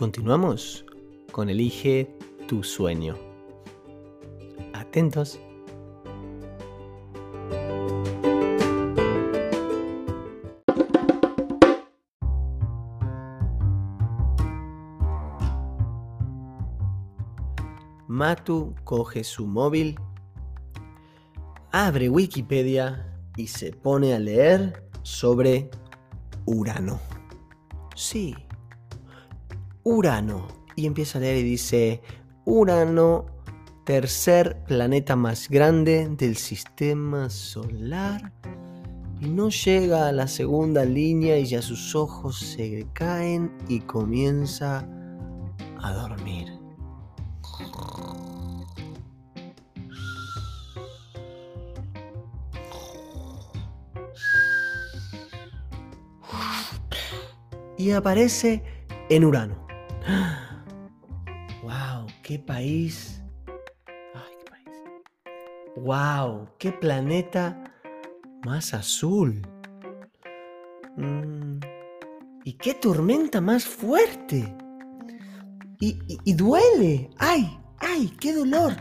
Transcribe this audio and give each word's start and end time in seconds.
Continuamos 0.00 0.86
con 1.30 1.50
Elige 1.50 2.10
tu 2.48 2.64
sueño. 2.64 3.18
Atentos. 4.72 5.38
Matu 18.08 18.74
coge 18.84 19.22
su 19.22 19.46
móvil, 19.46 19.96
abre 21.72 22.08
Wikipedia 22.08 23.20
y 23.36 23.48
se 23.48 23.70
pone 23.70 24.14
a 24.14 24.18
leer 24.18 24.82
sobre 25.02 25.70
Urano. 26.46 26.98
Sí, 27.94 28.34
Urano. 29.90 30.46
Y 30.76 30.86
empieza 30.86 31.18
a 31.18 31.20
leer 31.20 31.38
y 31.38 31.42
dice, 31.42 32.00
Urano, 32.44 33.26
tercer 33.84 34.62
planeta 34.68 35.16
más 35.16 35.48
grande 35.48 36.08
del 36.16 36.36
sistema 36.36 37.28
solar. 37.28 38.32
Y 39.20 39.28
no 39.28 39.50
llega 39.50 40.08
a 40.08 40.12
la 40.12 40.28
segunda 40.28 40.84
línea 40.84 41.38
y 41.38 41.44
ya 41.44 41.60
sus 41.60 41.94
ojos 41.94 42.38
se 42.38 42.86
caen 42.92 43.52
y 43.68 43.80
comienza 43.80 44.86
a 45.82 45.92
dormir. 45.92 46.48
Y 57.76 57.90
aparece 57.90 58.62
en 59.08 59.24
Urano. 59.24 59.69
¡Wow! 61.62 62.06
¡Qué 62.22 62.38
país! 62.38 63.22
¡Ay, 64.14 64.32
qué 64.38 64.50
país! 64.50 64.76
¡Wow! 65.76 66.48
¡Qué 66.58 66.72
planeta 66.72 67.72
más 68.44 68.72
azul! 68.74 69.42
Mm, 70.96 71.60
¿Y 72.44 72.52
qué 72.54 72.74
tormenta 72.74 73.40
más 73.40 73.64
fuerte? 73.64 74.56
Y, 75.80 75.98
y- 76.08 76.18
y 76.24 76.32
duele. 76.34 77.10
¡Ay! 77.18 77.58
¡Ay! 77.78 78.12
¡Qué 78.20 78.32
dolor! 78.32 78.74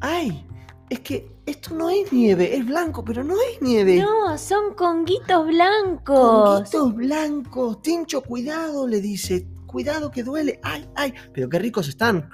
¡Ay! 0.00 0.46
Es 0.90 1.00
que 1.00 1.30
esto 1.46 1.74
no 1.74 1.88
es 1.90 2.12
nieve, 2.12 2.54
es 2.56 2.66
blanco, 2.66 3.04
pero 3.04 3.24
no 3.24 3.34
es 3.34 3.62
nieve. 3.62 3.96
No, 4.02 4.36
son 4.36 4.74
conguitos 4.74 5.46
blancos. 5.46 6.70
Conguitos 6.70 6.94
blancos. 6.94 7.82
Tincho, 7.82 8.22
cuidado, 8.22 8.86
le 8.86 9.00
dice. 9.00 9.46
Cuidado 9.72 10.10
que 10.10 10.22
duele. 10.22 10.60
¡Ay, 10.62 10.86
ay! 10.94 11.14
Pero 11.32 11.48
qué 11.48 11.58
ricos 11.58 11.88
están. 11.88 12.28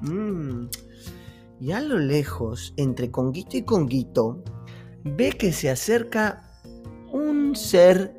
Mm. 0.00 0.68
Y 1.60 1.72
a 1.72 1.80
lo 1.82 1.98
lejos, 1.98 2.72
entre 2.78 3.10
Conguito 3.10 3.58
y 3.58 3.62
Conguito, 3.62 4.42
ve 5.04 5.32
que 5.32 5.52
se 5.52 5.68
acerca 5.68 6.42
un 7.12 7.54
ser 7.54 8.18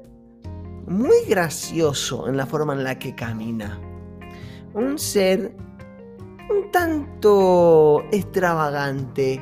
muy 0.86 1.26
gracioso 1.28 2.28
en 2.28 2.38
la 2.38 2.46
forma 2.46 2.74
en 2.74 2.84
la 2.84 3.00
que 3.00 3.16
camina. 3.16 3.80
Un 4.76 5.00
ser 5.00 5.56
un 6.52 6.70
tanto 6.72 8.04
extravagante. 8.12 9.42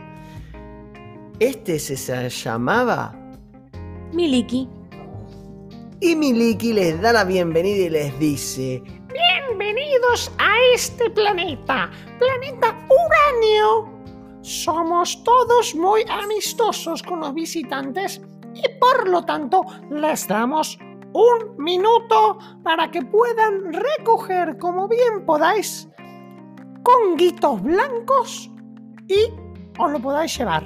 Este 1.39 1.80
se 1.80 2.30
llamaba 2.30 3.14
Miliki. 4.14 4.78
Y 6.02 6.16
Miliki 6.16 6.73
les 6.73 7.02
da 7.02 7.14
la 7.14 7.23
bienvenida 7.23 7.86
y 7.86 7.89
les 7.89 8.19
dice, 8.19 8.81
Bienvenidos 9.11 10.31
a 10.38 10.53
este 10.73 11.09
planeta, 11.09 11.89
planeta 12.17 12.77
Uranio. 12.87 13.89
Somos 14.42 15.21
todos 15.23 15.76
muy 15.76 16.04
amistosos 16.09 17.04
con 17.04 17.20
los 17.20 17.33
visitantes 17.33 18.21
y 18.54 18.64
por 18.80 19.09
lo 19.09 19.26
tanto 19.26 19.65
les 19.89 20.27
damos 20.27 20.80
un 21.14 21.58
minuto 21.58 22.38
para 22.64 22.89
que 22.89 23.02
puedan 23.02 23.73
recoger 23.73 24.58
como 24.58 24.88
bien 24.88 25.26
podáis 25.26 25.89
conguitos 26.83 27.61
blancos 27.61 28.49
y 29.08 29.33
os 29.77 29.92
lo 29.92 29.99
podáis 29.99 30.38
llevar. 30.38 30.64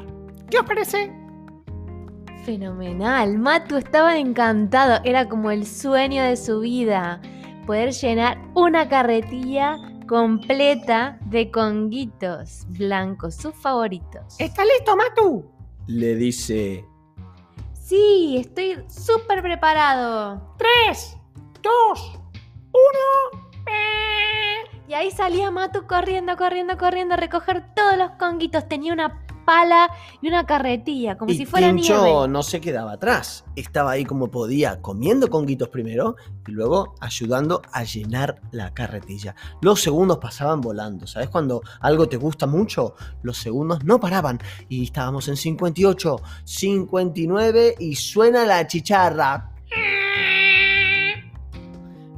¿Qué 0.49 0.59
os 0.59 0.65
parece? 0.65 1.22
Fenomenal. 2.45 3.37
Matu 3.37 3.77
estaba 3.77 4.17
encantado. 4.17 4.99
Era 5.03 5.29
como 5.29 5.51
el 5.51 5.65
sueño 5.65 6.23
de 6.23 6.35
su 6.35 6.59
vida. 6.59 7.21
Poder 7.65 7.91
llenar 7.91 8.37
una 8.53 8.89
carretilla 8.89 9.77
completa 10.07 11.17
de 11.25 11.49
conguitos 11.49 12.65
blancos, 12.69 13.35
sus 13.35 13.55
favoritos. 13.55 14.35
¿Está 14.39 14.63
listo, 14.65 14.95
Matu? 14.95 15.49
le 15.87 16.15
dice, 16.15 16.85
Sí, 17.73 18.37
estoy 18.39 18.83
súper 18.87 19.41
preparado. 19.41 20.55
Tres, 20.57 21.17
dos, 21.61 22.19
uno. 22.71 23.43
¡Eh! 23.67 24.63
Y 24.87 24.93
ahí 24.93 25.11
salía 25.11 25.51
Matu 25.51 25.85
corriendo, 25.87 26.37
corriendo, 26.37 26.77
corriendo 26.77 27.13
a 27.15 27.17
recoger 27.17 27.73
todos 27.75 27.97
los 27.97 28.11
conguitos. 28.11 28.67
Tenía 28.67 28.93
una 28.93 29.22
pala 29.45 29.89
y 30.21 30.27
una 30.27 30.45
carretilla, 30.45 31.17
como 31.17 31.31
y 31.31 31.37
si 31.37 31.45
fuera 31.45 31.69
Tincho 31.69 32.03
nieve. 32.03 32.27
no 32.27 32.43
se 32.43 32.61
quedaba 32.61 32.93
atrás. 32.93 33.45
Estaba 33.55 33.91
ahí 33.91 34.05
como 34.05 34.29
podía, 34.31 34.81
comiendo 34.81 35.29
conguitos 35.29 35.69
primero 35.69 36.15
y 36.47 36.51
luego 36.51 36.95
ayudando 36.99 37.61
a 37.71 37.83
llenar 37.83 38.41
la 38.51 38.73
carretilla. 38.73 39.35
Los 39.61 39.81
segundos 39.81 40.17
pasaban 40.17 40.61
volando. 40.61 41.07
¿Sabes 41.07 41.29
cuando 41.29 41.61
algo 41.81 42.07
te 42.07 42.17
gusta 42.17 42.47
mucho? 42.47 42.95
Los 43.21 43.37
segundos 43.37 43.83
no 43.83 43.99
paraban. 43.99 44.39
Y 44.69 44.83
estábamos 44.83 45.27
en 45.27 45.37
58, 45.37 46.15
59 46.43 47.75
y 47.79 47.95
suena 47.95 48.45
la 48.45 48.65
chicharra. 48.67 49.51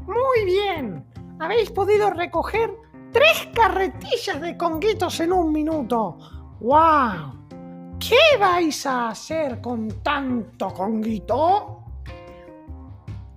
Muy 0.06 0.46
bien. 0.46 1.06
Habéis 1.40 1.70
podido 1.72 2.10
recoger 2.12 2.72
tres 3.12 3.48
carretillas 3.54 4.42
de 4.42 4.58
conguitos 4.58 5.20
en 5.20 5.34
un 5.34 5.52
minuto. 5.52 6.18
¡Wow! 6.60 7.98
¿Qué 8.00 8.38
vais 8.40 8.86
a 8.86 9.10
hacer 9.10 9.62
con 9.62 9.90
tanto 10.02 10.70
conguito? 10.74 11.84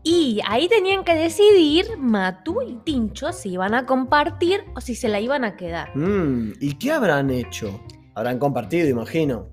Y 0.02 0.40
ahí 0.46 0.68
tenían 0.68 1.04
que 1.04 1.14
decidir 1.14 1.98
Matu 1.98 2.62
y 2.62 2.76
Tincho 2.84 3.32
si 3.32 3.50
iban 3.50 3.74
a 3.74 3.84
compartir 3.84 4.64
o 4.74 4.80
si 4.80 4.94
se 4.94 5.08
la 5.08 5.20
iban 5.20 5.44
a 5.44 5.56
quedar. 5.56 5.94
Mm, 5.96 6.52
¿Y 6.60 6.74
qué 6.74 6.92
habrán 6.92 7.30
hecho? 7.30 7.80
Habrán 8.14 8.38
compartido, 8.38 8.88
imagino. 8.88 9.46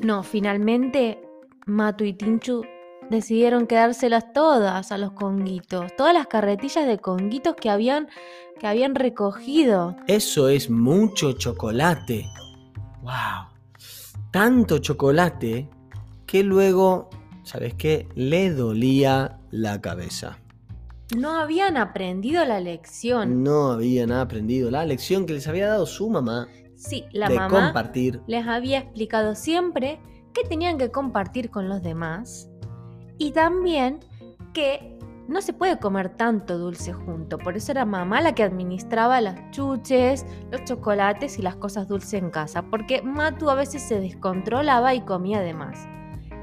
No, 0.00 0.22
finalmente 0.22 1.22
Matu 1.66 2.04
y 2.04 2.12
Tinchu 2.12 2.62
decidieron 3.10 3.66
quedárselas 3.66 4.32
todas 4.32 4.92
a 4.92 4.98
los 4.98 5.12
conguitos, 5.12 5.94
todas 5.96 6.12
las 6.12 6.26
carretillas 6.26 6.86
de 6.86 6.98
conguitos 6.98 7.56
que 7.56 7.70
habían, 7.70 8.08
que 8.60 8.66
habían 8.66 8.94
recogido. 8.94 9.96
Eso 10.06 10.48
es 10.48 10.68
mucho 10.70 11.32
chocolate. 11.32 12.26
¡Wow! 13.08 13.46
Tanto 14.30 14.78
chocolate 14.78 15.66
que 16.26 16.42
luego, 16.42 17.08
¿sabes 17.42 17.72
qué? 17.72 18.06
Le 18.14 18.50
dolía 18.52 19.38
la 19.50 19.80
cabeza. 19.80 20.38
No 21.16 21.40
habían 21.40 21.78
aprendido 21.78 22.44
la 22.44 22.60
lección. 22.60 23.42
No 23.42 23.70
habían 23.72 24.12
aprendido 24.12 24.70
la 24.70 24.84
lección 24.84 25.24
que 25.24 25.32
les 25.32 25.48
había 25.48 25.68
dado 25.68 25.86
su 25.86 26.10
mamá 26.10 26.48
Sí, 26.76 27.06
la 27.12 27.30
de 27.30 27.36
mamá 27.36 27.48
compartir. 27.48 28.20
les 28.26 28.46
había 28.46 28.80
explicado 28.80 29.34
siempre 29.34 29.98
que 30.34 30.44
tenían 30.46 30.76
que 30.76 30.90
compartir 30.90 31.50
con 31.50 31.66
los 31.70 31.82
demás 31.82 32.50
y 33.16 33.32
también 33.32 34.00
que 34.52 34.97
no 35.28 35.42
se 35.42 35.52
puede 35.52 35.78
comer 35.78 36.08
tanto 36.08 36.58
dulce 36.58 36.92
junto. 36.92 37.38
Por 37.38 37.56
eso 37.56 37.70
era 37.70 37.84
mamá 37.84 38.20
la 38.22 38.34
que 38.34 38.42
administraba 38.42 39.20
las 39.20 39.50
chuches, 39.50 40.24
los 40.50 40.64
chocolates 40.64 41.38
y 41.38 41.42
las 41.42 41.56
cosas 41.56 41.86
dulces 41.86 42.14
en 42.14 42.30
casa, 42.30 42.62
porque 42.62 43.02
Matu 43.02 43.50
a 43.50 43.54
veces 43.54 43.82
se 43.82 44.00
descontrolaba 44.00 44.94
y 44.94 45.02
comía 45.02 45.40
de 45.40 45.52
más. 45.52 45.86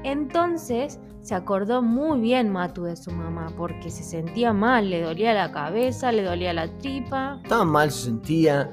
Entonces 0.04 1.00
se 1.20 1.34
acordó 1.34 1.82
muy 1.82 2.20
bien 2.20 2.48
Matu 2.48 2.84
de 2.84 2.94
su 2.94 3.10
mamá, 3.10 3.52
porque 3.56 3.90
se 3.90 4.04
sentía 4.04 4.52
mal, 4.52 4.88
le 4.88 5.02
dolía 5.02 5.34
la 5.34 5.50
cabeza, 5.50 6.12
le 6.12 6.22
dolía 6.22 6.52
la 6.52 6.68
tripa. 6.78 7.40
Tan 7.48 7.68
mal 7.68 7.90
se 7.90 8.04
sentía 8.04 8.70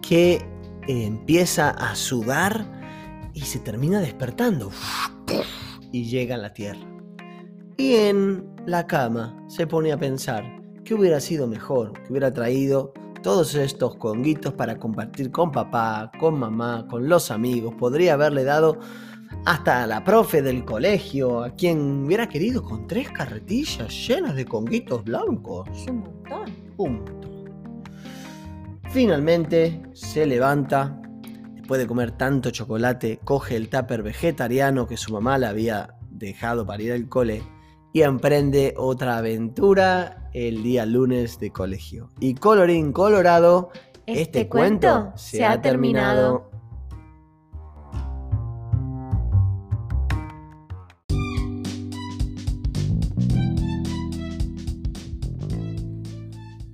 que 0.00 0.34
eh, 0.34 0.44
empieza 0.86 1.70
a 1.70 1.96
sudar 1.96 2.64
y 3.34 3.40
se 3.40 3.58
termina 3.58 4.00
despertando. 4.00 4.70
Y 5.90 6.04
llega 6.04 6.36
a 6.36 6.38
la 6.38 6.52
tierra. 6.52 6.86
Y 7.76 7.94
en 7.94 8.55
la 8.66 8.86
cama 8.86 9.36
se 9.46 9.66
pone 9.66 9.92
a 9.92 9.96
pensar 9.96 10.44
que 10.84 10.94
hubiera 10.94 11.20
sido 11.20 11.46
mejor, 11.46 11.92
que 12.02 12.10
hubiera 12.10 12.32
traído 12.32 12.92
todos 13.22 13.54
estos 13.54 13.96
conguitos 13.96 14.52
para 14.54 14.76
compartir 14.76 15.30
con 15.30 15.52
papá, 15.52 16.10
con 16.18 16.38
mamá, 16.38 16.86
con 16.88 17.08
los 17.08 17.30
amigos. 17.30 17.74
Podría 17.78 18.14
haberle 18.14 18.44
dado 18.44 18.78
hasta 19.44 19.84
a 19.84 19.86
la 19.86 20.02
profe 20.04 20.42
del 20.42 20.64
colegio, 20.64 21.44
a 21.44 21.50
quien 21.50 22.06
hubiera 22.06 22.28
querido 22.28 22.62
con 22.62 22.86
tres 22.86 23.10
carretillas 23.10 23.88
llenas 24.06 24.34
de 24.34 24.44
conguitos 24.44 25.04
blancos. 25.04 25.68
Un 25.88 26.00
montón. 26.00 26.50
Un 26.76 26.94
montón. 26.96 27.26
Finalmente 28.90 29.82
se 29.92 30.26
levanta, 30.26 31.00
después 31.54 31.80
de 31.80 31.86
comer 31.86 32.12
tanto 32.12 32.50
chocolate, 32.50 33.20
coge 33.22 33.56
el 33.56 33.68
tupper 33.68 34.02
vegetariano 34.02 34.86
que 34.86 34.96
su 34.96 35.12
mamá 35.12 35.38
le 35.38 35.46
había 35.46 35.94
dejado 36.10 36.66
para 36.66 36.82
ir 36.82 36.92
al 36.92 37.08
cole 37.08 37.42
y 37.96 38.02
emprende 38.02 38.74
otra 38.76 39.16
aventura 39.16 40.28
el 40.34 40.62
día 40.62 40.84
lunes 40.84 41.40
de 41.40 41.50
colegio. 41.50 42.10
Y 42.20 42.34
colorín 42.34 42.92
colorado, 42.92 43.70
este, 44.04 44.48
cuento 44.48 45.14
se 45.16 45.46
ha 45.46 45.62
terminado. 45.62 46.50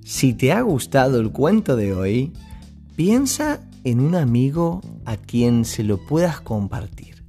Si 0.03 0.33
te 0.33 0.51
ha 0.51 0.59
gustado 0.59 1.21
el 1.21 1.31
cuento 1.31 1.77
de 1.77 1.93
hoy, 1.93 2.33
piensa 2.97 3.61
en 3.85 4.01
un 4.01 4.15
amigo 4.15 4.81
a 5.05 5.15
quien 5.15 5.63
se 5.63 5.85
lo 5.85 6.05
puedas 6.05 6.41
compartir 6.41 7.23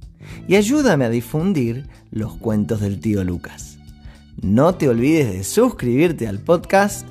y 0.49 0.57
ayúdame 0.57 1.05
a 1.05 1.09
difundir 1.09 1.87
los 2.11 2.35
cuentos 2.35 2.81
del 2.81 2.99
tío 2.99 3.23
Lucas. 3.23 3.64
No 4.45 4.75
te 4.75 4.87
olvides 4.87 5.33
de 5.33 5.43
suscribirte 5.43 6.27
al 6.27 6.37
podcast 6.37 7.07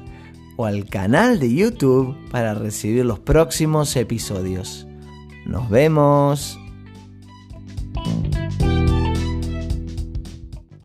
o 0.57 0.67
al 0.67 0.87
canal 0.87 1.41
de 1.41 1.53
YouTube 1.53 2.17
para 2.31 2.55
recibir 2.55 3.05
los 3.05 3.19
próximos 3.19 3.97
episodios. 3.97 4.87
Nos 5.45 5.69
vemos. 5.69 6.57